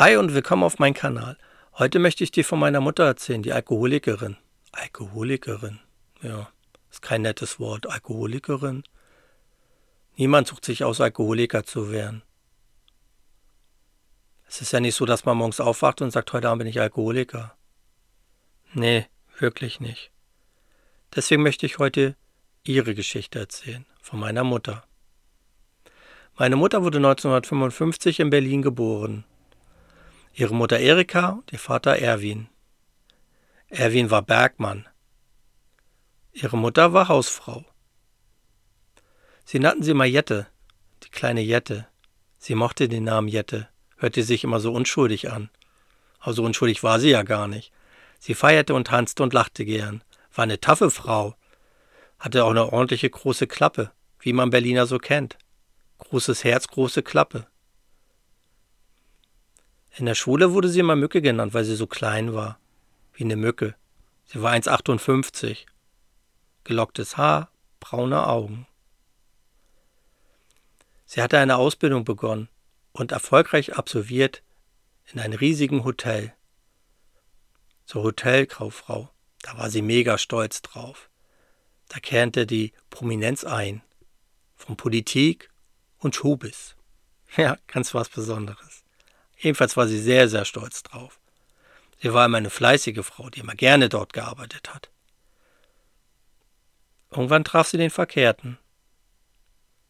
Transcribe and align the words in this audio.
Hi 0.00 0.16
und 0.16 0.32
willkommen 0.32 0.62
auf 0.62 0.78
meinem 0.78 0.94
Kanal. 0.94 1.36
Heute 1.74 1.98
möchte 1.98 2.24
ich 2.24 2.30
dir 2.30 2.42
von 2.42 2.58
meiner 2.58 2.80
Mutter 2.80 3.04
erzählen, 3.04 3.42
die 3.42 3.52
Alkoholikerin. 3.52 4.38
Alkoholikerin, 4.72 5.78
ja, 6.22 6.48
ist 6.90 7.02
kein 7.02 7.20
nettes 7.20 7.60
Wort. 7.60 7.86
Alkoholikerin. 7.86 8.82
Niemand 10.16 10.48
sucht 10.48 10.64
sich 10.64 10.84
aus, 10.84 11.02
Alkoholiker 11.02 11.64
zu 11.64 11.92
werden. 11.92 12.22
Es 14.48 14.62
ist 14.62 14.72
ja 14.72 14.80
nicht 14.80 14.94
so, 14.94 15.04
dass 15.04 15.26
man 15.26 15.36
morgens 15.36 15.60
aufwacht 15.60 16.00
und 16.00 16.12
sagt, 16.12 16.32
heute 16.32 16.48
Abend 16.48 16.60
bin 16.60 16.68
ich 16.68 16.80
Alkoholiker. 16.80 17.54
Nee, 18.72 19.04
wirklich 19.38 19.80
nicht. 19.80 20.10
Deswegen 21.14 21.42
möchte 21.42 21.66
ich 21.66 21.76
heute 21.76 22.16
ihre 22.64 22.94
Geschichte 22.94 23.38
erzählen, 23.38 23.84
von 24.00 24.18
meiner 24.18 24.44
Mutter. 24.44 24.82
Meine 26.38 26.56
Mutter 26.56 26.84
wurde 26.84 26.96
1955 26.96 28.20
in 28.20 28.30
Berlin 28.30 28.62
geboren 28.62 29.26
ihre 30.32 30.54
Mutter 30.54 30.78
Erika 30.78 31.30
und 31.30 31.52
ihr 31.52 31.58
Vater 31.58 31.96
Erwin. 31.96 32.48
Erwin 33.68 34.10
war 34.10 34.22
Bergmann. 34.22 34.88
Ihre 36.32 36.56
Mutter 36.56 36.92
war 36.92 37.08
Hausfrau. 37.08 37.64
Sie 39.44 39.58
nannten 39.58 39.82
sie 39.82 39.94
mal 39.94 40.06
Jette, 40.06 40.46
die 41.02 41.10
kleine 41.10 41.40
Jette. 41.40 41.86
Sie 42.38 42.54
mochte 42.54 42.88
den 42.88 43.04
Namen 43.04 43.28
Jette, 43.28 43.68
hörte 43.96 44.22
sich 44.22 44.44
immer 44.44 44.60
so 44.60 44.72
unschuldig 44.72 45.30
an. 45.30 45.50
Aber 46.20 46.32
so 46.32 46.44
unschuldig 46.44 46.82
war 46.82 47.00
sie 47.00 47.10
ja 47.10 47.22
gar 47.22 47.48
nicht. 47.48 47.72
Sie 48.18 48.34
feierte 48.34 48.74
und 48.74 48.86
tanzte 48.86 49.22
und 49.22 49.32
lachte 49.32 49.64
gern, 49.64 50.04
war 50.34 50.44
eine 50.44 50.60
taffe 50.60 50.90
Frau, 50.90 51.34
hatte 52.18 52.44
auch 52.44 52.50
eine 52.50 52.72
ordentliche 52.72 53.08
große 53.08 53.46
Klappe, 53.46 53.90
wie 54.20 54.32
man 54.32 54.50
Berliner 54.50 54.86
so 54.86 54.98
kennt. 54.98 55.38
Großes 55.98 56.44
Herz, 56.44 56.68
große 56.68 57.02
Klappe. 57.02 57.46
In 59.96 60.06
der 60.06 60.14
Schule 60.14 60.52
wurde 60.52 60.68
sie 60.68 60.80
immer 60.80 60.96
Mücke 60.96 61.20
genannt, 61.20 61.52
weil 61.54 61.64
sie 61.64 61.76
so 61.76 61.86
klein 61.86 62.32
war. 62.32 62.58
Wie 63.12 63.24
eine 63.24 63.36
Mücke. 63.36 63.74
Sie 64.24 64.40
war 64.40 64.52
1,58. 64.52 65.66
Gelocktes 66.64 67.16
Haar, 67.16 67.50
braune 67.80 68.26
Augen. 68.26 68.66
Sie 71.06 71.20
hatte 71.20 71.38
eine 71.38 71.56
Ausbildung 71.56 72.04
begonnen 72.04 72.48
und 72.92 73.10
erfolgreich 73.10 73.76
absolviert 73.76 74.42
in 75.12 75.18
einem 75.18 75.38
riesigen 75.38 75.84
Hotel. 75.84 76.32
Zur 77.84 78.04
Hotelkauffrau. 78.04 79.10
Da 79.42 79.58
war 79.58 79.70
sie 79.70 79.82
mega 79.82 80.18
stolz 80.18 80.62
drauf. 80.62 81.10
Da 81.88 81.98
kehrte 81.98 82.46
die 82.46 82.72
Prominenz 82.90 83.42
ein. 83.42 83.82
Von 84.54 84.76
Politik 84.76 85.50
und 85.98 86.14
Schubis. 86.14 86.76
Ja, 87.36 87.56
ganz 87.66 87.94
was 87.94 88.08
Besonderes. 88.08 88.84
Jedenfalls 89.40 89.76
war 89.76 89.88
sie 89.88 89.98
sehr, 89.98 90.28
sehr 90.28 90.44
stolz 90.44 90.82
drauf. 90.82 91.18
Sie 92.00 92.12
war 92.12 92.26
immer 92.26 92.36
eine 92.36 92.50
fleißige 92.50 93.04
Frau, 93.04 93.30
die 93.30 93.40
immer 93.40 93.54
gerne 93.54 93.88
dort 93.88 94.12
gearbeitet 94.12 94.72
hat. 94.72 94.90
Irgendwann 97.10 97.44
traf 97.44 97.68
sie 97.68 97.78
den 97.78 97.90
Verkehrten. 97.90 98.58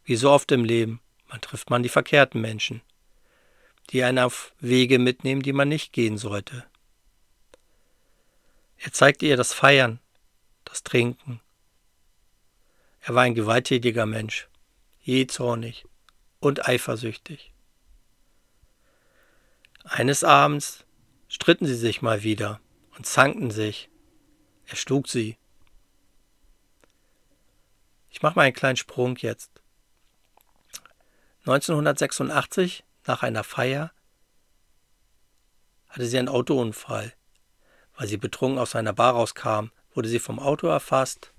Wie 0.05 0.17
so 0.17 0.31
oft 0.31 0.51
im 0.53 0.65
Leben, 0.65 1.01
man 1.29 1.41
trifft 1.41 1.69
man 1.69 1.83
die 1.83 1.89
verkehrten 1.89 2.41
Menschen, 2.41 2.81
die 3.91 4.05
einen 4.05 4.21
auf 4.21 4.55
Wege 4.61 4.99
mitnehmen, 4.99 5.43
die 5.43 5.53
man 5.53 5.69
nicht 5.69 5.93
gehen 5.93 6.17
sollte. 6.17 6.65
Er 8.79 8.93
zeigte 8.93 9.27
ihr 9.27 9.37
das 9.37 9.53
Feiern, 9.53 9.99
das 10.65 10.85
Trinken. 10.85 11.41
Er 13.01 13.15
war 13.15 13.25
ein 13.25 13.35
gewalttätiger 13.35 14.07
Mensch, 14.07 14.49
jähzornig 15.03 15.87
und 16.39 16.67
eifersüchtig. 16.69 17.53
Eines 19.85 20.25
Abends 20.25 20.85
stritten 21.29 21.67
sie 21.67 21.75
sich 21.75 22.03
mal 22.03 22.23
wieder 22.23 22.61
und 22.97 23.07
zankten 23.07 23.51
sich. 23.51 23.89
Er 24.67 24.77
schlug 24.77 25.09
sie. 25.09 25.37
Ich 28.11 28.23
mache 28.23 28.37
mal 28.37 28.43
einen 28.43 28.55
kleinen 28.55 28.77
Sprung 28.77 29.17
jetzt. 29.17 29.51
1986, 31.41 32.85
nach 33.07 33.23
einer 33.23 33.45
Feier, 33.45 33.93
hatte 35.89 36.07
sie 36.07 36.19
einen 36.19 36.29
Autounfall. 36.29 37.13
Weil 37.97 38.07
sie 38.07 38.17
betrunken 38.17 38.59
aus 38.59 38.77
einer 38.77 38.93
Bar 38.93 39.15
rauskam, 39.15 39.71
wurde 39.95 40.09
sie 40.09 40.19
vom 40.19 40.39
Auto 40.39 40.67
erfasst 40.69 41.33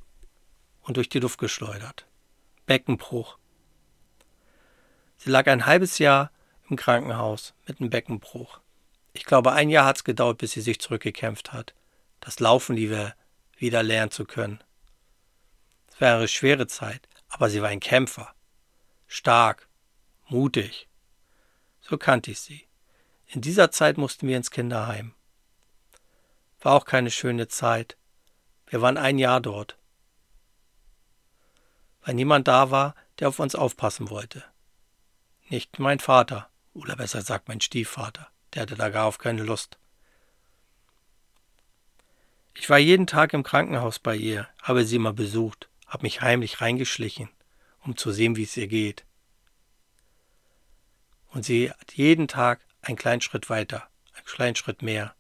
und 0.82 0.98
durch 0.98 1.10
die 1.10 1.20
Luft 1.20 1.40
geschleudert. 1.40 2.06
Beckenbruch. 2.66 3.38
Sie 5.18 5.30
lag 5.30 5.48
ein 5.48 5.66
halbes 5.66 6.00
Jahr 6.00 6.32
im 6.72 6.78
Krankenhaus 6.78 7.54
mit 7.68 7.80
einem 7.80 7.90
Beckenbruch. 7.90 8.60
Ich 9.14 9.26
glaube, 9.26 9.52
ein 9.52 9.70
Jahr 9.70 9.86
hat 9.86 9.98
es 9.98 10.04
gedauert, 10.04 10.40
bis 10.40 10.54
sie 10.54 10.62
sich 10.62 10.80
zurückgekämpft 10.80 11.54
hat, 11.54 11.76
das 12.22 12.40
Laufen 12.40 12.78
wieder, 12.78 13.14
wieder 13.58 13.84
lernen 13.84 14.12
zu 14.12 14.26
können. 14.26 14.64
Es 15.92 16.00
war 16.00 16.16
eine 16.16 16.28
schwere 16.28 16.68
Zeit, 16.68 17.08
aber 17.28 17.50
sie 17.50 17.62
war 17.62 17.70
ein 17.70 17.82
Kämpfer. 17.82 18.34
Stark, 19.06 19.68
mutig. 20.28 20.88
So 21.82 21.98
kannte 21.98 22.32
ich 22.32 22.40
sie. 22.40 22.68
In 23.28 23.42
dieser 23.42 23.70
Zeit 23.72 23.98
mussten 23.98 24.28
wir 24.28 24.38
ins 24.38 24.52
Kinderheim. 24.52 25.14
War 26.62 26.74
auch 26.74 26.86
keine 26.86 27.12
schöne 27.12 27.48
Zeit. 27.48 27.98
Wir 28.68 28.82
waren 28.82 28.98
ein 28.98 29.20
Jahr 29.20 29.42
dort. 29.42 29.78
Weil 32.02 32.16
niemand 32.16 32.48
da 32.48 32.72
war, 32.72 32.96
der 33.20 33.28
auf 33.28 33.40
uns 33.40 33.56
aufpassen 33.56 34.10
wollte. 34.10 34.44
Nicht 35.50 35.80
mein 35.80 36.00
Vater. 36.00 36.51
Oder 36.74 36.96
besser 36.96 37.20
gesagt 37.20 37.48
mein 37.48 37.62
Stiefvater, 37.62 38.28
der 38.54 38.64
hatte 38.64 38.76
da 38.76 38.90
gar 38.90 39.06
auf 39.06 39.18
keine 39.18 39.44
Lust. 39.44 39.78
Ich 42.54 42.70
war 42.70 42.78
jeden 42.78 43.08
Tag 43.08 43.34
im 43.34 43.44
Krankenhaus 43.44 44.00
bei 44.00 44.16
ihr, 44.16 44.48
habe 44.62 44.86
sie 44.86 45.00
mal 45.00 45.14
besucht, 45.14 45.70
habe 45.88 46.04
mich 46.04 46.22
heimlich 46.22 46.62
reingeschlichen, 46.62 47.30
um 47.82 47.98
zu 47.98 48.12
sehen, 48.12 48.36
wie 48.36 48.44
es 48.44 48.58
ihr 48.58 48.68
geht. 48.68 49.06
Und 51.30 51.46
sie 51.46 51.72
hat 51.72 51.94
jeden 51.94 52.28
Tag 52.28 52.60
einen 52.82 52.98
kleinen 52.98 53.22
Schritt 53.22 53.50
weiter, 53.50 53.88
einen 54.14 54.26
kleinen 54.26 54.56
Schritt 54.56 54.82
mehr. 54.82 55.16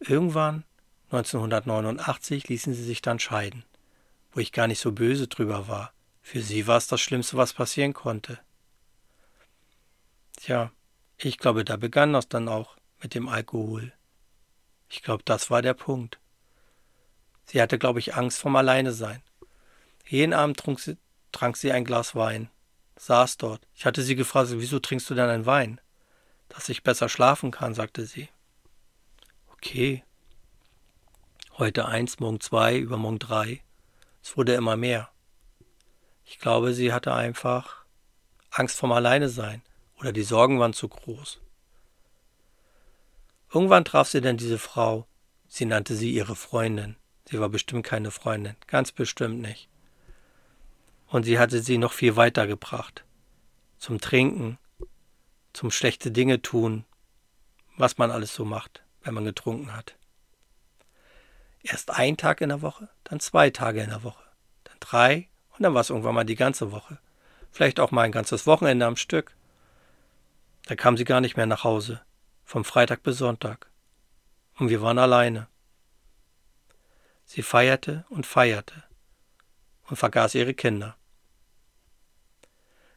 Irgendwann, 0.00 0.64
1989, 1.10 2.48
ließen 2.48 2.74
sie 2.74 2.84
sich 2.84 3.02
dann 3.02 3.20
scheiden, 3.20 3.64
wo 4.32 4.40
ich 4.40 4.50
gar 4.50 4.66
nicht 4.66 4.80
so 4.80 4.92
böse 4.92 5.28
drüber 5.28 5.68
war. 5.68 5.92
Für 6.20 6.42
sie 6.42 6.66
war 6.66 6.78
es 6.78 6.88
das 6.88 7.00
Schlimmste, 7.00 7.36
was 7.36 7.52
passieren 7.52 7.92
konnte. 7.92 8.40
Tja, 10.42 10.72
ich 11.18 11.38
glaube, 11.38 11.64
da 11.64 11.76
begann 11.76 12.12
das 12.12 12.28
dann 12.28 12.48
auch 12.48 12.76
mit 13.00 13.14
dem 13.14 13.28
Alkohol. 13.28 13.92
Ich 14.88 15.04
glaube, 15.04 15.22
das 15.24 15.52
war 15.52 15.62
der 15.62 15.74
Punkt. 15.74 16.18
Sie 17.44 17.62
hatte, 17.62 17.78
glaube 17.78 18.00
ich, 18.00 18.16
Angst 18.16 18.40
vom 18.40 18.56
Alleinesein. 18.56 19.22
Jeden 20.04 20.32
Abend 20.32 20.56
trank 20.56 20.80
sie, 20.80 20.96
trank 21.30 21.56
sie 21.56 21.70
ein 21.70 21.84
Glas 21.84 22.16
Wein, 22.16 22.50
saß 22.96 23.36
dort. 23.36 23.68
Ich 23.72 23.86
hatte 23.86 24.02
sie 24.02 24.16
gefragt, 24.16 24.50
wieso 24.54 24.80
trinkst 24.80 25.08
du 25.10 25.14
denn 25.14 25.30
einen 25.30 25.46
Wein? 25.46 25.80
Dass 26.48 26.68
ich 26.68 26.82
besser 26.82 27.08
schlafen 27.08 27.52
kann, 27.52 27.72
sagte 27.72 28.04
sie. 28.04 28.28
Okay. 29.52 30.02
Heute 31.56 31.86
eins, 31.86 32.18
morgen 32.18 32.40
zwei, 32.40 32.76
übermorgen 32.76 33.20
drei. 33.20 33.62
Es 34.24 34.36
wurde 34.36 34.54
immer 34.54 34.76
mehr. 34.76 35.08
Ich 36.24 36.40
glaube, 36.40 36.74
sie 36.74 36.92
hatte 36.92 37.14
einfach 37.14 37.84
Angst 38.50 38.76
vom 38.76 38.90
Alleinesein 38.90 39.62
oder 40.02 40.12
die 40.12 40.24
Sorgen 40.24 40.58
waren 40.58 40.72
zu 40.72 40.88
groß. 40.88 41.40
Irgendwann 43.54 43.84
traf 43.84 44.08
sie 44.08 44.20
dann 44.20 44.36
diese 44.36 44.58
Frau. 44.58 45.06
Sie 45.46 45.64
nannte 45.64 45.94
sie 45.94 46.10
ihre 46.10 46.34
Freundin. 46.34 46.96
Sie 47.30 47.38
war 47.38 47.48
bestimmt 47.48 47.86
keine 47.86 48.10
Freundin, 48.10 48.56
ganz 48.66 48.90
bestimmt 48.90 49.40
nicht. 49.40 49.68
Und 51.06 51.22
sie 51.22 51.38
hatte 51.38 51.62
sie 51.62 51.78
noch 51.78 51.92
viel 51.92 52.16
weiter 52.16 52.48
gebracht. 52.48 53.04
Zum 53.78 54.00
Trinken, 54.00 54.58
zum 55.52 55.70
schlechte 55.70 56.10
Dinge 56.10 56.42
tun, 56.42 56.84
was 57.76 57.96
man 57.96 58.10
alles 58.10 58.34
so 58.34 58.44
macht, 58.44 58.82
wenn 59.02 59.14
man 59.14 59.24
getrunken 59.24 59.72
hat. 59.72 59.94
Erst 61.62 61.90
ein 61.90 62.16
Tag 62.16 62.40
in 62.40 62.48
der 62.48 62.60
Woche, 62.60 62.88
dann 63.04 63.20
zwei 63.20 63.50
Tage 63.50 63.82
in 63.82 63.90
der 63.90 64.02
Woche, 64.02 64.24
dann 64.64 64.78
drei 64.80 65.28
und 65.50 65.62
dann 65.62 65.74
war 65.74 65.82
es 65.82 65.90
irgendwann 65.90 66.16
mal 66.16 66.24
die 66.24 66.34
ganze 66.34 66.72
Woche. 66.72 66.98
Vielleicht 67.52 67.78
auch 67.78 67.92
mal 67.92 68.02
ein 68.02 68.12
ganzes 68.12 68.48
Wochenende 68.48 68.84
am 68.84 68.96
Stück. 68.96 69.36
Da 70.66 70.76
kam 70.76 70.96
sie 70.96 71.04
gar 71.04 71.20
nicht 71.20 71.36
mehr 71.36 71.46
nach 71.46 71.64
Hause, 71.64 72.02
vom 72.44 72.64
Freitag 72.64 73.02
bis 73.02 73.18
Sonntag. 73.18 73.70
Und 74.58 74.68
wir 74.68 74.82
waren 74.82 74.98
alleine. 74.98 75.48
Sie 77.24 77.42
feierte 77.42 78.04
und 78.10 78.26
feierte 78.26 78.84
und 79.88 79.96
vergaß 79.96 80.34
ihre 80.34 80.54
Kinder. 80.54 80.96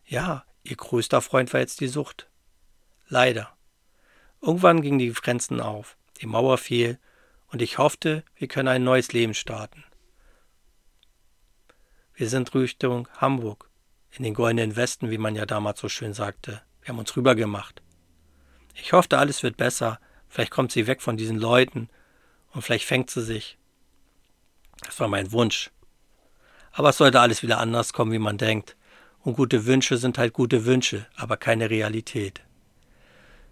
Ja, 0.05 0.45
ihr 0.63 0.75
größter 0.75 1.21
Freund 1.21 1.51
war 1.53 1.59
jetzt 1.59 1.79
die 1.79 1.87
Sucht. 1.87 2.29
Leider. 3.07 3.55
Irgendwann 4.41 4.81
gingen 4.81 4.99
die 4.99 5.11
Grenzen 5.11 5.61
auf, 5.61 5.97
die 6.21 6.27
Mauer 6.27 6.57
fiel 6.57 6.99
und 7.47 7.61
ich 7.61 7.77
hoffte, 7.77 8.23
wir 8.35 8.47
können 8.47 8.67
ein 8.67 8.83
neues 8.83 9.13
Leben 9.13 9.33
starten. 9.33 9.83
Wir 12.13 12.29
sind 12.29 12.53
Richtung 12.53 13.07
Hamburg, 13.17 13.69
in 14.11 14.23
den 14.23 14.33
goldenen 14.33 14.75
Westen, 14.75 15.09
wie 15.09 15.17
man 15.17 15.35
ja 15.35 15.45
damals 15.45 15.79
so 15.79 15.89
schön 15.89 16.13
sagte. 16.13 16.61
Wir 16.85 16.89
haben 16.89 16.99
uns 16.99 17.17
rübergemacht. 17.17 17.81
Ich 18.75 18.93
hoffte, 18.93 19.17
alles 19.17 19.41
wird 19.41 19.57
besser. 19.57 19.99
Vielleicht 20.29 20.51
kommt 20.51 20.71
sie 20.71 20.85
weg 20.85 21.01
von 21.01 21.17
diesen 21.17 21.39
Leuten 21.39 21.89
und 22.51 22.61
vielleicht 22.61 22.85
fängt 22.85 23.09
sie 23.09 23.23
sich. 23.23 23.57
Das 24.83 24.99
war 24.99 25.07
mein 25.07 25.31
Wunsch. 25.31 25.71
Aber 26.73 26.89
es 26.89 26.97
sollte 26.97 27.21
alles 27.21 27.41
wieder 27.41 27.57
anders 27.57 27.91
kommen, 27.91 28.11
wie 28.11 28.19
man 28.19 28.37
denkt. 28.37 28.75
Und 29.21 29.33
gute 29.35 29.65
Wünsche 29.65 29.97
sind 29.97 30.19
halt 30.19 30.33
gute 30.33 30.65
Wünsche, 30.65 31.07
aber 31.15 31.37
keine 31.37 31.71
Realität. 31.71 32.43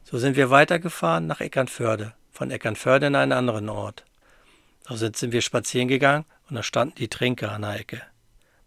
So 0.04 0.20
sind 0.20 0.36
wir 0.36 0.52
weitergefahren 0.52 1.26
nach 1.26 1.42
Eckernförde, 1.42 2.14
von 2.30 2.52
Eckernförde 2.52 3.08
in 3.08 3.16
einen 3.16 3.32
anderen 3.32 3.68
Ort. 3.68 4.06
Da 4.84 4.96
sind 4.96 5.32
wir 5.32 5.42
spazieren 5.42 5.88
gegangen 5.88 6.26
und 6.50 6.56
da 6.56 6.62
standen 6.62 6.98
die 6.98 7.08
Trinker 7.08 7.52
an 7.52 7.64
der 7.64 7.80
Ecke. 7.80 8.04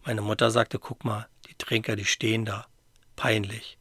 Meine 0.04 0.22
Mutter 0.22 0.50
sagte, 0.50 0.80
guck 0.80 1.04
mal, 1.04 1.28
die 1.48 1.54
Trinker, 1.54 1.94
die 1.94 2.04
stehen 2.04 2.44
da. 2.44 2.66
Peinlich. 3.14 3.75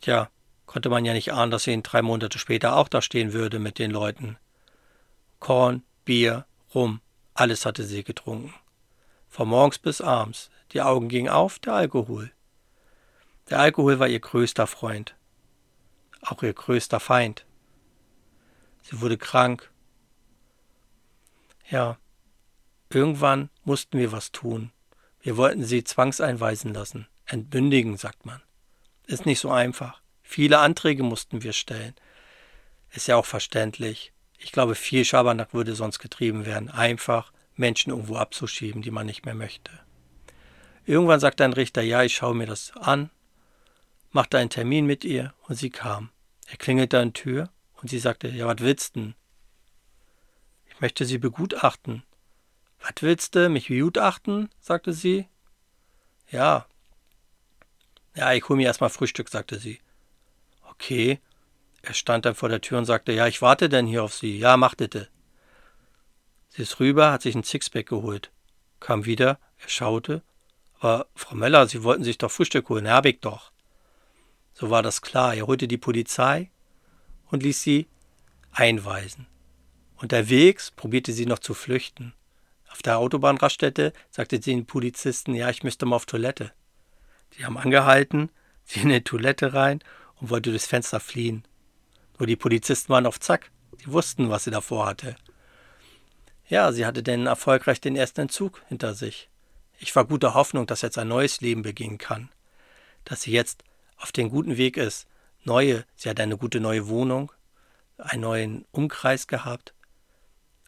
Tja, 0.00 0.30
konnte 0.66 0.88
man 0.88 1.04
ja 1.04 1.12
nicht 1.12 1.32
ahnen, 1.32 1.50
dass 1.50 1.64
sie 1.64 1.72
ihn 1.72 1.82
drei 1.82 2.02
Monate 2.02 2.38
später 2.38 2.76
auch 2.76 2.88
da 2.88 3.02
stehen 3.02 3.32
würde 3.32 3.58
mit 3.58 3.78
den 3.78 3.90
Leuten. 3.90 4.38
Korn, 5.38 5.82
Bier, 6.04 6.46
Rum, 6.74 7.00
alles 7.34 7.66
hatte 7.66 7.84
sie 7.84 8.04
getrunken. 8.04 8.54
Von 9.28 9.48
morgens 9.48 9.78
bis 9.78 10.00
abends. 10.00 10.50
Die 10.72 10.82
Augen 10.82 11.08
gingen 11.08 11.28
auf, 11.28 11.58
der 11.58 11.74
Alkohol. 11.74 12.30
Der 13.48 13.58
Alkohol 13.58 13.98
war 13.98 14.08
ihr 14.08 14.20
größter 14.20 14.66
Freund. 14.66 15.16
Auch 16.22 16.42
ihr 16.42 16.52
größter 16.52 17.00
Feind. 17.00 17.44
Sie 18.82 19.00
wurde 19.00 19.18
krank. 19.18 19.70
Ja, 21.68 21.98
irgendwann 22.92 23.50
mussten 23.64 23.98
wir 23.98 24.12
was 24.12 24.32
tun. 24.32 24.72
Wir 25.20 25.36
wollten 25.36 25.64
sie 25.64 25.84
zwangseinweisen 25.84 26.72
lassen. 26.72 27.06
Entbündigen, 27.26 27.96
sagt 27.96 28.26
man. 28.26 28.42
Ist 29.10 29.26
nicht 29.26 29.40
so 29.40 29.50
einfach. 29.50 30.00
Viele 30.22 30.60
Anträge 30.60 31.02
mussten 31.02 31.42
wir 31.42 31.52
stellen. 31.52 31.94
Ist 32.92 33.08
ja 33.08 33.16
auch 33.16 33.26
verständlich. 33.26 34.12
Ich 34.38 34.52
glaube, 34.52 34.76
viel 34.76 35.04
Schabernack 35.04 35.52
würde 35.52 35.74
sonst 35.74 35.98
getrieben 35.98 36.46
werden. 36.46 36.70
Einfach 36.70 37.32
Menschen 37.56 37.90
irgendwo 37.90 38.14
abzuschieben, 38.14 38.82
die 38.82 38.92
man 38.92 39.06
nicht 39.06 39.24
mehr 39.24 39.34
möchte. 39.34 39.72
Irgendwann 40.86 41.18
sagte 41.18 41.44
ein 41.44 41.54
Richter, 41.54 41.82
ja, 41.82 42.04
ich 42.04 42.14
schaue 42.14 42.36
mir 42.36 42.46
das 42.46 42.72
an, 42.76 43.10
machte 44.12 44.38
einen 44.38 44.48
Termin 44.48 44.86
mit 44.86 45.04
ihr 45.04 45.34
und 45.48 45.56
sie 45.56 45.70
kam. 45.70 46.10
Er 46.46 46.56
klingelte 46.56 47.00
an 47.00 47.12
die 47.12 47.20
Tür 47.20 47.50
und 47.82 47.90
sie 47.90 47.98
sagte, 47.98 48.28
ja, 48.28 48.46
was 48.46 48.60
willst 48.60 48.94
du? 48.94 49.12
Ich 50.68 50.80
möchte 50.80 51.04
sie 51.04 51.18
begutachten. 51.18 52.04
Was 52.78 52.94
willst 53.00 53.34
du, 53.34 53.48
mich 53.48 53.66
begutachten? 53.66 54.50
sagte 54.60 54.92
sie. 54.92 55.26
Ja. 56.30 56.69
Ja, 58.20 58.34
ich 58.34 58.46
hole 58.50 58.58
mir 58.58 58.66
erstmal 58.66 58.90
Frühstück, 58.90 59.30
sagte 59.30 59.58
sie. 59.58 59.80
Okay. 60.68 61.20
Er 61.80 61.94
stand 61.94 62.26
dann 62.26 62.34
vor 62.34 62.50
der 62.50 62.60
Tür 62.60 62.76
und 62.76 62.84
sagte, 62.84 63.12
ja, 63.12 63.26
ich 63.26 63.40
warte 63.40 63.70
denn 63.70 63.86
hier 63.86 64.04
auf 64.04 64.12
Sie. 64.12 64.38
Ja, 64.38 64.58
mach 64.58 64.74
bitte. 64.74 65.08
Sie 66.50 66.60
ist 66.60 66.80
rüber, 66.80 67.12
hat 67.12 67.22
sich 67.22 67.34
ein 67.34 67.44
Sixpack 67.44 67.86
geholt. 67.86 68.30
Kam 68.78 69.06
wieder, 69.06 69.38
er 69.56 69.68
schaute. 69.70 70.22
Aber 70.80 71.06
Frau 71.14 71.34
Möller, 71.34 71.66
Sie 71.66 71.82
wollten 71.82 72.04
sich 72.04 72.18
doch 72.18 72.30
Frühstück 72.30 72.68
holen, 72.68 72.90
hab 72.90 73.06
ich 73.06 73.20
doch. 73.20 73.52
So 74.52 74.68
war 74.68 74.82
das 74.82 75.00
klar. 75.00 75.34
Er 75.34 75.46
holte 75.46 75.66
die 75.66 75.78
Polizei 75.78 76.50
und 77.30 77.42
ließ 77.42 77.62
sie 77.62 77.88
einweisen. 78.52 79.28
Unterwegs 79.96 80.70
probierte 80.70 81.14
sie 81.14 81.24
noch 81.24 81.38
zu 81.38 81.54
flüchten. 81.54 82.12
Auf 82.70 82.82
der 82.82 82.98
Autobahnraststätte 82.98 83.94
sagte 84.10 84.42
sie 84.42 84.54
den 84.54 84.66
Polizisten, 84.66 85.34
ja, 85.34 85.48
ich 85.48 85.62
müsste 85.62 85.86
mal 85.86 85.96
auf 85.96 86.04
Toilette. 86.04 86.52
Sie 87.36 87.44
haben 87.44 87.58
angehalten, 87.58 88.30
sie 88.64 88.80
in 88.80 88.88
die 88.88 89.02
Toilette 89.02 89.54
rein 89.54 89.80
und 90.20 90.30
wollte 90.30 90.50
durchs 90.50 90.66
Fenster 90.66 91.00
fliehen. 91.00 91.44
Nur 92.18 92.26
die 92.26 92.36
Polizisten 92.36 92.90
waren 92.90 93.06
auf 93.06 93.18
Zack. 93.18 93.50
Sie 93.78 93.90
wussten, 93.90 94.28
was 94.28 94.44
sie 94.44 94.50
davor 94.50 94.86
hatte. 94.86 95.16
Ja, 96.46 96.72
sie 96.72 96.84
hatte 96.84 97.02
denn 97.02 97.26
erfolgreich 97.26 97.80
den 97.80 97.96
ersten 97.96 98.22
Entzug 98.22 98.62
hinter 98.68 98.94
sich. 98.94 99.30
Ich 99.78 99.96
war 99.96 100.04
guter 100.04 100.34
Hoffnung, 100.34 100.66
dass 100.66 100.82
jetzt 100.82 100.98
ein 100.98 101.08
neues 101.08 101.40
Leben 101.40 101.62
beginnen 101.62 101.96
kann. 101.96 102.28
Dass 103.04 103.22
sie 103.22 103.32
jetzt 103.32 103.64
auf 103.96 104.12
den 104.12 104.28
guten 104.28 104.56
Weg 104.56 104.76
ist. 104.76 105.06
Neue, 105.44 105.84
sie 105.96 106.10
hat 106.10 106.20
eine 106.20 106.36
gute 106.36 106.60
neue 106.60 106.88
Wohnung, 106.88 107.32
einen 107.96 108.22
neuen 108.22 108.66
Umkreis 108.72 109.26
gehabt. 109.26 109.72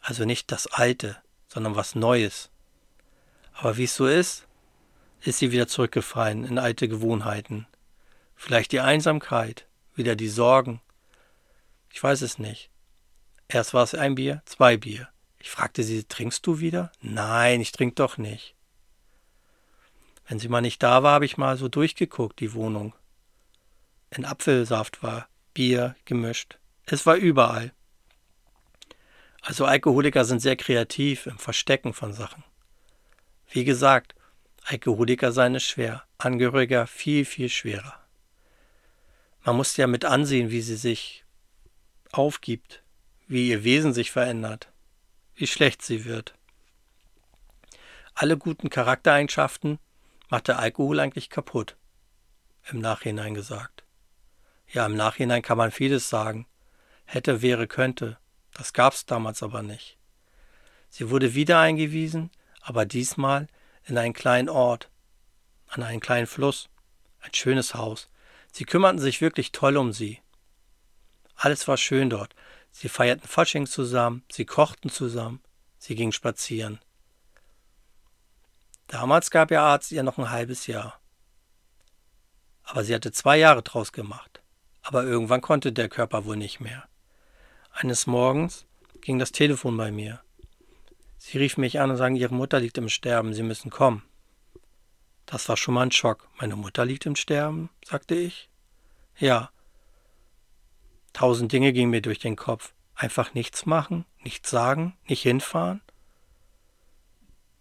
Also 0.01 0.25
nicht 0.25 0.51
das 0.51 0.67
Alte, 0.67 1.17
sondern 1.49 1.77
was 1.77 1.95
Neues. 1.95 2.51
Aber 3.53 3.77
wie 3.77 3.85
es 3.85 3.95
so 3.95 4.07
ist, 4.07 4.47
ist 5.25 5.39
sie 5.39 5.53
wieder 5.53 5.69
zurückgefallen 5.69 6.45
in 6.45 6.59
alte 6.59 6.89
Gewohnheiten. 6.89 7.67
Vielleicht 8.35 8.73
die 8.73 8.81
Einsamkeit, 8.81 9.67
wieder 9.95 10.17
die 10.17 10.29
Sorgen. 10.29 10.81
Ich 11.91 12.03
weiß 12.03 12.23
es 12.23 12.39
nicht. 12.39 12.71
Erst 13.49 13.75
war 13.75 13.85
es 13.85 13.95
ein 13.95 14.15
Bier, 14.15 14.43
zwei 14.47 14.77
Bier. 14.77 15.09
Ich 15.39 15.51
fragte 15.51 15.83
sie, 15.83 16.05
trinkst 16.05 16.47
du 16.47 16.61
wieder? 16.61 16.91
Nein, 17.01 17.61
ich 17.61 17.73
trink 17.73 17.97
doch 17.97 18.17
nicht. 18.17 18.55
Wenn 20.27 20.39
sie 20.39 20.49
mal 20.49 20.61
nicht 20.61 20.83
da 20.83 21.03
war, 21.03 21.15
habe 21.15 21.25
ich 21.25 21.37
mal 21.37 21.57
so 21.57 21.69
durchgeguckt, 21.69 22.41
die 22.41 22.55
Wohnung. 22.55 22.95
In 24.11 24.25
Apfelsaft 24.25 25.03
war 25.03 25.29
Bier 25.55 25.97
gemischt. 26.05 26.59
Es 26.87 27.07
war 27.07 27.17
überall. 27.17 27.73
Also 29.41 29.65
Alkoholiker 29.65 30.25
sind 30.25 30.41
sehr 30.41 30.57
kreativ 30.57 31.27
im 31.27 31.39
Verstecken 31.39 31.93
von 31.93 32.13
Sachen. 32.13 32.45
Wie 33.51 33.65
gesagt, 33.65 34.15
Alkoholiker 34.65 35.33
sein 35.33 35.55
ist 35.55 35.65
schwer, 35.65 36.05
Angehöriger 36.19 36.87
viel, 36.87 37.25
viel 37.25 37.49
schwerer. 37.49 37.99
Man 39.45 39.57
muss 39.57 39.77
ja 39.77 39.87
mit 39.87 40.05
ansehen, 40.05 40.51
wie 40.51 40.61
sie 40.61 40.77
sich 40.77 41.25
aufgibt, 42.13 42.83
wie 43.27 43.49
ihr 43.49 43.65
Wesen 43.65 43.93
sich 43.93 44.11
verändert 44.11 44.73
wie 45.35 45.47
schlecht 45.47 45.83
sie 45.83 46.05
wird. 46.05 46.35
Alle 48.15 48.37
guten 48.37 48.71
Charaktereigenschaften 48.71 49.79
macht 50.29 50.49
der 50.49 50.59
Alkohol 50.59 51.01
eigentlich 51.01 51.31
kaputt. 51.31 51.77
Im 52.71 52.79
Nachhinein 52.79 53.35
gesagt. 53.35 53.85
Ja, 54.69 54.87
im 54.87 54.95
Nachhinein 54.95 55.43
kann 55.43 55.59
man 55.59 55.71
vieles 55.71 56.09
sagen. 56.09 56.47
Hätte, 57.05 57.43
wäre, 57.43 57.67
könnte. 57.67 58.19
Das 58.55 58.73
gab's 58.73 59.07
damals 59.07 59.43
aber 59.43 59.63
nicht. 59.63 59.99
Sie 60.89 61.11
wurde 61.11 61.35
wieder 61.35 61.59
eingewiesen, 61.59 62.31
aber 62.61 62.87
diesmal 62.87 63.49
in 63.85 63.99
einen 63.99 64.15
kleinen 64.15 64.49
Ort, 64.49 64.91
an 65.69 65.83
einen 65.83 66.01
kleinen 66.01 66.27
Fluss, 66.27 66.69
ein 67.21 67.35
schönes 67.35 67.75
Haus. 67.75 68.09
Sie 68.53 68.65
kümmerten 68.65 68.99
sich 68.99 69.21
wirklich 69.21 69.53
toll 69.53 69.77
um 69.77 69.93
sie. 69.93 70.21
Alles 71.35 71.67
war 71.69 71.77
schön 71.77 72.11
dort. 72.11 72.35
Sie 72.71 72.89
feierten 72.89 73.29
Fasching 73.29 73.67
zusammen, 73.67 74.25
sie 74.31 74.45
kochten 74.45 74.91
zusammen, 74.91 75.43
sie 75.79 75.95
gingen 75.95 76.13
spazieren. 76.13 76.81
Damals 78.87 79.31
gab 79.31 79.51
ihr 79.51 79.61
Arzt 79.61 79.93
ihr 79.93 80.03
noch 80.03 80.19
ein 80.19 80.31
halbes 80.31 80.67
Jahr. 80.67 81.01
Aber 82.63 82.85
sie 82.85 82.95
hatte 82.95 83.13
zwei 83.13 83.39
Jahre 83.39 83.63
draus 83.63 83.93
gemacht. 83.93 84.43
Aber 84.83 85.05
irgendwann 85.05 85.41
konnte 85.41 85.73
der 85.73 85.89
Körper 85.89 86.25
wohl 86.25 86.37
nicht 86.37 86.61
mehr. 86.61 86.89
Eines 87.73 88.07
Morgens 88.07 88.67
ging 89.01 89.19
das 89.19 89.33
Telefon 89.33 89.77
bei 89.77 89.91
mir. 89.91 90.23
Sie 91.25 91.39
rief 91.39 91.57
mich 91.57 91.81
an 91.81 91.91
und 91.91 91.97
sagte, 91.97 92.19
ihre 92.19 92.35
Mutter 92.35 92.59
liegt 92.59 92.79
im 92.79 92.89
Sterben, 92.89 93.33
sie 93.33 93.43
müssen 93.43 93.71
kommen. 93.71 94.03
Das 95.25 95.49
war 95.49 95.57
schon 95.57 95.75
mal 95.75 95.83
ein 95.83 95.93
Schock. 95.93 96.29
Meine 96.41 96.57
Mutter 96.57 96.85
liegt 96.85 97.07
im 97.07 97.17
Sterben, 97.17 97.71
sagte 97.85 98.15
ich. 98.15 98.51
Ja, 99.19 99.51
Tausend 101.13 101.53
Dinge 101.53 101.73
gingen 101.73 101.91
mir 101.91 102.03
durch 102.03 102.19
den 102.19 102.37
Kopf. 102.37 102.73
Einfach 102.95 103.35
nichts 103.35 103.67
machen, 103.67 104.05
nichts 104.23 104.51
sagen, 104.51 104.97
nicht 105.07 105.23
hinfahren? 105.23 105.83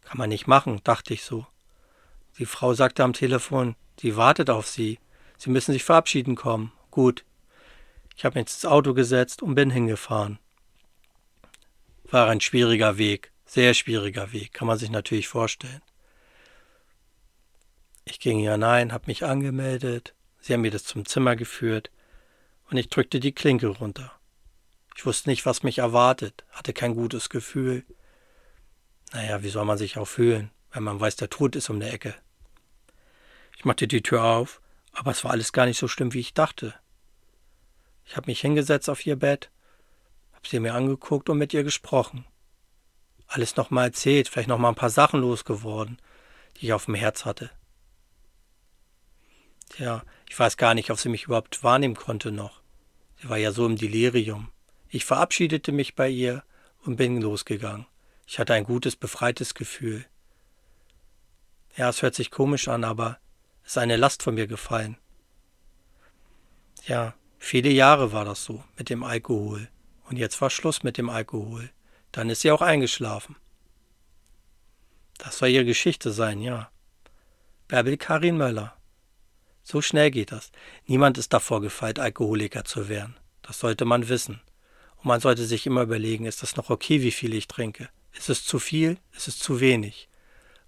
Kann 0.02 0.18
man 0.18 0.30
nicht 0.30 0.48
machen, 0.48 0.82
dachte 0.84 1.14
ich 1.14 1.24
so. 1.24 1.46
Die 2.38 2.46
Frau 2.46 2.74
sagte 2.74 3.04
am 3.04 3.14
Telefon, 3.14 3.76
sie 4.00 4.16
wartet 4.16 4.50
auf 4.50 4.68
Sie. 4.68 5.00
Sie 5.38 5.50
müssen 5.50 5.74
sich 5.74 5.84
verabschieden 5.84 6.36
kommen. 6.36 6.72
Gut. 6.92 7.26
Ich 8.16 8.26
habe 8.26 8.40
mich 8.40 8.48
ins 8.48 8.66
Auto 8.66 8.94
gesetzt 8.94 9.42
und 9.42 9.56
bin 9.56 9.70
hingefahren. 9.70 10.40
War 12.10 12.30
ein 12.30 12.42
schwieriger 12.42 12.98
Weg, 12.98 13.32
sehr 13.52 13.74
schwieriger 13.74 14.32
Weg, 14.32 14.54
kann 14.54 14.66
man 14.66 14.78
sich 14.78 14.90
natürlich 14.90 15.28
vorstellen. 15.28 15.82
Ich 18.06 18.22
ging 18.22 18.40
hinein, 18.40 18.94
habe 18.94 19.08
mich 19.08 19.26
angemeldet. 19.26 20.16
Sie 20.40 20.54
haben 20.54 20.62
mir 20.62 20.72
das 20.72 20.86
zum 20.86 21.06
Zimmer 21.06 21.36
geführt 21.36 21.92
und 22.70 22.78
ich 22.78 22.88
drückte 22.88 23.20
die 23.20 23.34
Klinke 23.34 23.68
runter. 23.68 24.14
Ich 24.96 25.06
wusste 25.06 25.30
nicht, 25.30 25.46
was 25.46 25.64
mich 25.64 25.80
erwartet, 25.80 26.46
hatte 26.52 26.72
kein 26.72 26.96
gutes 26.96 27.30
Gefühl. 27.30 27.84
Naja, 29.12 29.44
wie 29.44 29.50
soll 29.50 29.66
man 29.66 29.78
sich 29.78 29.98
auch 29.98 30.08
fühlen, 30.08 30.50
wenn 30.72 30.84
man 30.84 31.02
weiß, 31.02 31.18
der 31.18 31.30
Tod 31.30 31.58
ist 31.58 31.70
um 31.70 31.82
der 31.82 31.94
Ecke? 31.94 32.16
Ich 33.58 33.66
machte 33.66 33.86
die 33.86 34.02
Tür 34.02 34.24
auf, 34.24 34.62
aber 34.94 35.12
es 35.12 35.26
war 35.26 35.32
alles 35.32 35.52
gar 35.52 35.66
nicht 35.66 35.78
so 35.78 35.90
schlimm, 35.90 36.14
wie 36.14 36.22
ich 36.22 36.34
dachte. 36.34 36.74
Ich 38.06 38.16
habe 38.16 38.32
mich 38.32 38.40
hingesetzt 38.40 38.90
auf 38.90 39.06
ihr 39.06 39.18
Bett, 39.18 39.52
habe 40.32 40.48
sie 40.48 40.62
mir 40.62 40.74
angeguckt 40.74 41.30
und 41.30 41.38
mit 41.38 41.54
ihr 41.54 41.64
gesprochen. 41.64 42.26
Alles 43.34 43.56
nochmal 43.56 43.86
erzählt, 43.86 44.28
vielleicht 44.28 44.50
nochmal 44.50 44.74
ein 44.74 44.76
paar 44.76 44.90
Sachen 44.90 45.22
losgeworden, 45.22 46.02
die 46.58 46.66
ich 46.66 46.74
auf 46.74 46.84
dem 46.84 46.96
Herz 46.96 47.24
hatte. 47.24 47.50
Tja, 49.70 50.04
ich 50.28 50.38
weiß 50.38 50.58
gar 50.58 50.74
nicht, 50.74 50.92
ob 50.92 51.00
sie 51.00 51.08
mich 51.08 51.24
überhaupt 51.24 51.64
wahrnehmen 51.64 51.96
konnte 51.96 52.34
noch. 52.34 52.60
Sie 53.22 53.30
war 53.30 53.38
ja 53.38 53.54
so 53.54 53.66
im 53.66 53.78
Delirium. 53.78 54.50
Ich 54.90 55.06
verabschiedete 55.06 55.72
mich 55.72 55.96
bei 55.96 56.10
ihr 56.10 56.44
und 56.84 56.98
bin 56.98 57.22
losgegangen. 57.22 57.86
Ich 58.28 58.38
hatte 58.38 58.54
ein 58.54 58.66
gutes, 58.66 58.98
befreites 58.98 59.54
Gefühl. 59.54 60.06
Ja, 61.78 61.88
es 61.88 62.02
hört 62.02 62.16
sich 62.16 62.32
komisch 62.32 62.68
an, 62.68 62.84
aber 62.84 63.18
es 63.64 63.72
ist 63.72 63.78
eine 63.78 63.96
Last 63.96 64.24
von 64.24 64.36
mir 64.36 64.48
gefallen. 64.48 64.98
Ja, 66.86 67.14
viele 67.40 67.70
Jahre 67.70 68.12
war 68.12 68.26
das 68.26 68.44
so 68.44 68.62
mit 68.78 68.90
dem 68.90 69.04
Alkohol. 69.04 69.70
Und 70.10 70.18
jetzt 70.18 70.42
war 70.42 70.50
Schluss 70.50 70.84
mit 70.84 70.98
dem 70.98 71.10
Alkohol. 71.10 71.70
Dann 72.12 72.30
ist 72.30 72.42
sie 72.42 72.52
auch 72.52 72.62
eingeschlafen. 72.62 73.36
Das 75.18 75.38
soll 75.38 75.50
ihre 75.50 75.66
Geschichte 75.66 76.12
sein, 76.12 76.42
ja. 76.42 76.72
Bärbel 77.68 77.98
Karin 77.98 78.38
Möller. 78.38 78.76
So 79.64 79.82
schnell 79.82 80.12
geht 80.12 80.32
das. 80.32 80.52
Niemand 80.88 81.18
ist 81.18 81.32
davor 81.32 81.62
gefeit, 81.62 82.00
Alkoholiker 82.00 82.66
zu 82.66 82.90
werden. 82.90 83.16
Das 83.42 83.60
sollte 83.60 83.86
man 83.86 84.10
wissen. 84.10 84.42
Und 84.98 85.06
man 85.06 85.22
sollte 85.22 85.46
sich 85.46 85.66
immer 85.66 85.84
überlegen, 85.84 86.26
ist 86.26 86.42
das 86.42 86.56
noch 86.56 86.70
okay, 86.70 87.02
wie 87.02 87.12
viel 87.12 87.34
ich 87.34 87.48
trinke? 87.48 87.90
Ist 88.14 88.30
es 88.30 88.44
zu 88.44 88.60
viel? 88.60 88.98
Ist 89.16 89.28
es 89.28 89.40
zu 89.40 89.60
wenig? 89.60 90.10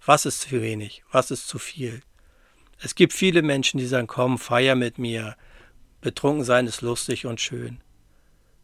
Was 0.04 0.26
ist 0.26 0.42
zu 0.42 0.62
wenig? 0.62 1.02
Was 1.10 1.30
ist 1.30 1.48
zu 1.48 1.58
viel? 1.58 2.02
Es 2.78 2.94
gibt 2.94 3.12
viele 3.12 3.42
Menschen, 3.42 3.78
die 3.78 3.86
sagen, 3.86 4.06
komm, 4.06 4.38
feier 4.38 4.74
mit 4.74 4.98
mir. 4.98 5.36
Betrunken 6.00 6.44
sein 6.44 6.66
ist 6.66 6.82
lustig 6.82 7.26
und 7.26 7.40
schön. 7.40 7.80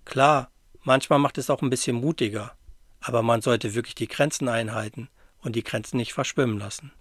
Klar, 0.05 0.51
manchmal 0.83 1.19
macht 1.19 1.39
es 1.39 1.51
auch 1.51 1.63
ein 1.63 1.71
bisschen 1.71 1.97
mutiger, 1.97 2.57
aber 3.01 3.23
man 3.23 3.43
sollte 3.43 3.75
wirklich 3.75 3.95
die 3.95 4.09
Grenzen 4.09 4.49
einhalten 4.49 5.09
und 5.41 5.57
die 5.57 5.65
Grenzen 5.65 5.97
nicht 5.97 6.13
verschwimmen 6.13 6.59
lassen. 6.59 6.93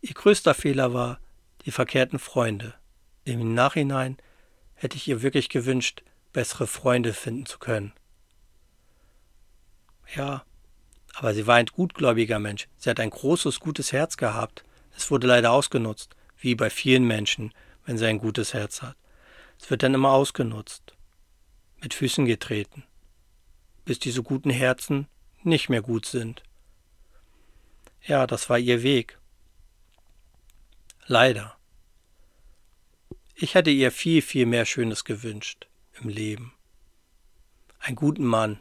Ihr 0.00 0.14
größter 0.14 0.54
Fehler 0.54 0.92
war 0.92 1.18
die 1.64 1.70
verkehrten 1.70 2.18
Freunde. 2.18 2.74
Im 3.24 3.54
Nachhinein 3.54 4.18
hätte 4.74 4.96
ich 4.96 5.08
ihr 5.08 5.22
wirklich 5.22 5.48
gewünscht, 5.48 6.02
bessere 6.32 6.66
Freunde 6.66 7.14
finden 7.14 7.46
zu 7.46 7.58
können. 7.58 7.92
Ja, 10.14 10.44
aber 11.14 11.32
sie 11.32 11.46
war 11.46 11.56
ein 11.56 11.66
gutgläubiger 11.66 12.38
Mensch. 12.38 12.68
Sie 12.76 12.90
hat 12.90 13.00
ein 13.00 13.10
großes, 13.10 13.60
gutes 13.60 13.92
Herz 13.92 14.16
gehabt. 14.16 14.64
Es 14.96 15.10
wurde 15.10 15.26
leider 15.26 15.52
ausgenutzt, 15.52 16.14
wie 16.38 16.54
bei 16.54 16.70
vielen 16.70 17.04
Menschen, 17.04 17.54
wenn 17.86 17.96
sie 17.96 18.06
ein 18.06 18.18
gutes 18.18 18.52
Herz 18.52 18.82
hat. 18.82 18.96
Es 19.60 19.70
wird 19.70 19.82
dann 19.82 19.94
immer 19.94 20.10
ausgenutzt, 20.10 20.94
mit 21.80 21.94
Füßen 21.94 22.26
getreten, 22.26 22.84
bis 23.84 23.98
diese 23.98 24.22
guten 24.22 24.50
Herzen 24.50 25.06
nicht 25.42 25.68
mehr 25.68 25.82
gut 25.82 26.06
sind. 26.06 26.42
Ja, 28.02 28.26
das 28.26 28.48
war 28.50 28.58
ihr 28.58 28.82
Weg. 28.82 29.18
Leider. 31.06 31.56
Ich 33.34 33.54
hätte 33.54 33.70
ihr 33.70 33.90
viel, 33.90 34.22
viel 34.22 34.46
mehr 34.46 34.64
Schönes 34.64 35.04
gewünscht 35.04 35.66
im 36.00 36.08
Leben. 36.08 36.54
Einen 37.78 37.96
guten 37.96 38.24
Mann, 38.24 38.60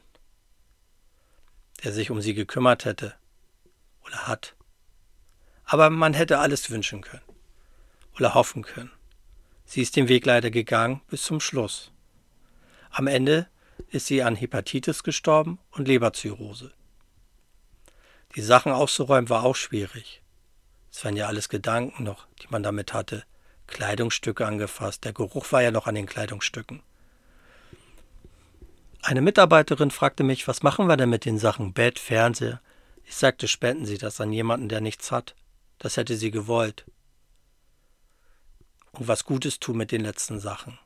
der 1.83 1.93
sich 1.93 2.11
um 2.11 2.21
sie 2.21 2.33
gekümmert 2.33 2.85
hätte 2.85 3.15
oder 4.05 4.27
hat. 4.27 4.55
Aber 5.65 5.89
man 5.89 6.13
hätte 6.13 6.39
alles 6.39 6.69
wünschen 6.69 7.01
können 7.01 7.23
oder 8.15 8.33
hoffen 8.33 8.63
können. 8.63 8.91
Sie 9.65 9.81
ist 9.81 9.95
den 9.95 10.07
Weg 10.07 10.25
leider 10.25 10.51
gegangen 10.51 11.01
bis 11.07 11.23
zum 11.23 11.39
Schluss. 11.39 11.91
Am 12.89 13.07
Ende 13.07 13.47
ist 13.89 14.07
sie 14.07 14.23
an 14.23 14.35
Hepatitis 14.35 15.03
gestorben 15.03 15.59
und 15.71 15.87
Leberzirrhose. 15.87 16.73
Die 18.35 18.41
Sachen 18.41 18.71
auszuräumen 18.71 19.29
war 19.29 19.43
auch 19.43 19.55
schwierig. 19.55 20.21
Es 20.91 21.03
waren 21.05 21.15
ja 21.15 21.27
alles 21.27 21.49
Gedanken 21.49 22.03
noch, 22.03 22.27
die 22.41 22.47
man 22.49 22.63
damit 22.63 22.93
hatte. 22.93 23.23
Kleidungsstücke 23.67 24.45
angefasst, 24.45 25.05
der 25.05 25.13
Geruch 25.13 25.51
war 25.51 25.61
ja 25.61 25.71
noch 25.71 25.87
an 25.87 25.95
den 25.95 26.05
Kleidungsstücken. 26.05 26.81
Eine 29.01 29.21
Mitarbeiterin 29.21 29.91
fragte 29.91 30.23
mich, 30.23 30.47
was 30.47 30.63
machen 30.63 30.87
wir 30.87 30.95
denn 30.95 31.09
mit 31.09 31.25
den 31.25 31.37
Sachen 31.37 31.73
Bett, 31.73 31.99
Fernseher? 31.99 32.61
Ich 33.03 33.15
sagte, 33.15 33.47
spenden 33.47 33.85
Sie 33.85 33.97
das 33.97 34.21
an 34.21 34.31
jemanden, 34.31 34.69
der 34.69 34.81
nichts 34.81 35.11
hat. 35.11 35.35
Das 35.77 35.97
hätte 35.97 36.15
sie 36.15 36.31
gewollt. 36.31 36.85
Und 38.93 39.07
was 39.07 39.25
Gutes 39.25 39.59
tun 39.59 39.75
mit 39.75 39.91
den 39.91 40.01
letzten 40.01 40.39
Sachen. 40.39 40.79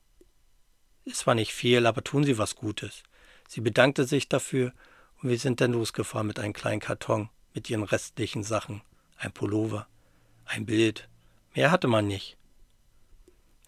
Es 1.10 1.26
war 1.26 1.36
nicht 1.36 1.54
viel, 1.54 1.86
aber 1.86 2.04
tun 2.04 2.24
Sie 2.24 2.38
was 2.38 2.56
Gutes. 2.56 3.04
Sie 3.48 3.62
bedankte 3.62 4.04
sich 4.04 4.28
dafür 4.28 4.74
und 5.22 5.30
wir 5.30 5.40
sind 5.40 5.62
dann 5.62 5.72
losgefahren 5.72 6.28
mit 6.28 6.40
einem 6.40 6.54
kleinen 6.54 6.82
Karton 6.82 7.30
mit 7.54 7.70
ihren 7.70 7.84
restlichen 7.84 8.44
Sachen. 8.44 8.82
Ein 9.18 9.32
Pullover, 9.32 9.88
ein 10.46 10.66
Bild. 10.66 11.10
Mehr 11.56 11.72
hatte 11.72 11.88
man 11.88 12.08
nicht. 12.08 12.38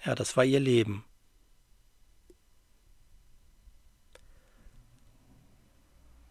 Ja, 0.06 0.16
das 0.16 0.38
war 0.38 0.44
ihr 0.44 0.60
Leben. 0.60 1.06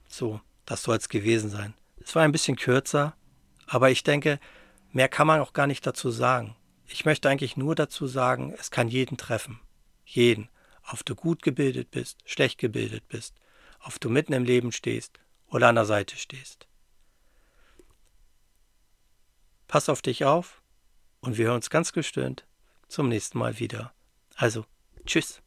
So, 0.07 0.41
das 0.67 0.83
soll 0.83 0.97
es 0.97 1.09
gewesen 1.09 1.51
sein. 1.51 1.75
Es 1.97 2.15
war 2.15 2.23
ein 2.23 2.33
bisschen 2.33 2.57
kürzer, 2.57 3.17
aber 3.67 3.91
ich 3.91 4.03
denke, 4.03 4.39
mehr 4.93 5.09
kann 5.09 5.27
man 5.27 5.41
auch 5.41 5.53
gar 5.53 5.67
nicht 5.67 5.87
dazu 5.87 6.11
sagen. 6.11 6.55
Ich 6.87 7.05
möchte 7.05 7.29
eigentlich 7.29 7.57
nur 7.57 7.75
dazu 7.75 8.07
sagen, 8.07 8.55
es 8.59 8.71
kann 8.71 8.89
jeden 8.89 9.17
treffen. 9.17 9.61
Jeden. 10.05 10.49
Ob 10.91 11.05
du 11.05 11.15
gut 11.15 11.43
gebildet 11.43 11.91
bist, 11.91 12.19
schlecht 12.25 12.59
gebildet 12.59 13.09
bist, 13.09 13.35
ob 13.81 14.01
du 14.01 14.09
mitten 14.09 14.33
im 14.33 14.45
Leben 14.45 14.73
stehst 14.73 15.21
oder 15.49 15.69
an 15.69 15.75
der 15.75 15.85
Seite 15.85 16.17
stehst. 16.17 16.67
Pass 19.67 19.89
auf 19.89 20.01
dich 20.01 20.25
auf 20.25 20.63
und 21.21 21.37
wir 21.37 21.47
hören 21.47 21.57
uns 21.57 21.71
ganz 21.71 21.93
gestöhnt 21.93 22.47
zum 22.89 23.09
nächsten 23.09 23.39
Mal 23.39 23.59
wieder. 23.59 23.93
Also, 24.37 24.65
tschüss. 25.05 25.43